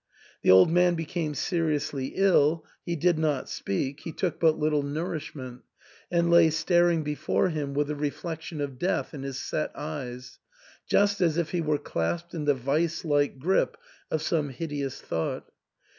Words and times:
The 0.41 0.49
old 0.49 0.71
man 0.71 0.95
became 0.95 1.35
seriously 1.35 2.13
ill; 2.15 2.65
he 2.83 2.95
did 2.95 3.19
not 3.19 3.47
speak; 3.47 3.99
he 3.99 4.11
took 4.11 4.39
but 4.39 4.57
little 4.57 4.81
nourishment; 4.81 5.61
and 6.11 6.31
lay 6.31 6.49
staring 6.49 7.03
before 7.03 7.49
him 7.49 7.75
with 7.75 7.85
the 7.85 7.93
reflection 7.95 8.61
of 8.61 8.79
death 8.79 9.13
in 9.13 9.21
his 9.21 9.39
set 9.39 9.69
eyes, 9.77 10.39
just 10.87 11.21
as 11.21 11.37
if 11.37 11.51
he 11.51 11.61
were 11.61 11.77
clasped 11.77 12.33
in 12.33 12.45
the 12.45 12.55
vice 12.55 13.05
like 13.05 13.37
grip 13.37 13.77
of 14.09 14.23
some 14.23 14.49
hideous 14.49 14.99
thought. 14.99 15.51